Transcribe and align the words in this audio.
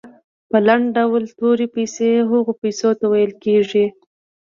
په 0.49 0.57
لنډ 0.67 0.85
ډول 0.97 1.23
تورې 1.39 1.67
پیسې 1.75 2.09
هغو 2.29 2.53
پیسو 2.61 2.89
ته 2.99 3.05
ویل 3.11 3.33
کیږي. 3.43 3.85